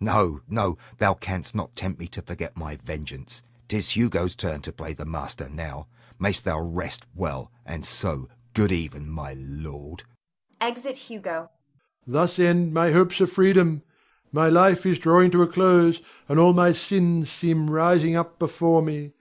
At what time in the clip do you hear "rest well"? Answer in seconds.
6.58-7.52